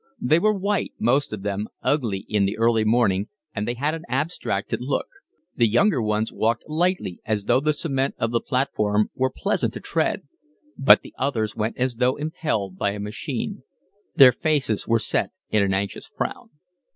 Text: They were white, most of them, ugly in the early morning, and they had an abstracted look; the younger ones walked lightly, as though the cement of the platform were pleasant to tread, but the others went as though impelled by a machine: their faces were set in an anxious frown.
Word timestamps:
They 0.19 0.39
were 0.39 0.57
white, 0.57 0.93
most 0.97 1.31
of 1.31 1.43
them, 1.43 1.67
ugly 1.83 2.25
in 2.27 2.45
the 2.45 2.57
early 2.57 2.83
morning, 2.83 3.29
and 3.53 3.67
they 3.67 3.75
had 3.75 3.93
an 3.93 4.01
abstracted 4.09 4.81
look; 4.81 5.05
the 5.55 5.67
younger 5.67 6.01
ones 6.01 6.33
walked 6.33 6.63
lightly, 6.67 7.19
as 7.23 7.43
though 7.43 7.59
the 7.59 7.71
cement 7.71 8.15
of 8.17 8.31
the 8.31 8.41
platform 8.41 9.11
were 9.13 9.29
pleasant 9.29 9.75
to 9.75 9.79
tread, 9.79 10.21
but 10.75 11.01
the 11.03 11.13
others 11.19 11.55
went 11.55 11.77
as 11.77 11.97
though 11.97 12.15
impelled 12.15 12.79
by 12.79 12.93
a 12.93 12.99
machine: 12.99 13.61
their 14.15 14.31
faces 14.31 14.87
were 14.87 14.97
set 14.97 15.29
in 15.51 15.61
an 15.61 15.71
anxious 15.75 16.07
frown. 16.07 16.49